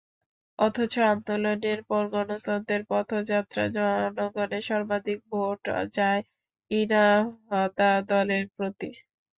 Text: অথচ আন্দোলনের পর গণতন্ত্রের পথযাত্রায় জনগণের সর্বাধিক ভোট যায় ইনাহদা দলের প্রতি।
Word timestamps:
অথচ 0.59 0.93
আন্দোলনের 1.07 1.79
পর 1.89 2.03
গণতন্ত্রের 2.13 2.81
পথযাত্রায় 2.89 3.71
জনগণের 3.75 4.63
সর্বাধিক 4.69 5.19
ভোট 5.29 5.61
যায় 5.97 6.21
ইনাহদা 6.71 7.91
দলের 8.11 8.43
প্রতি। 8.55 8.89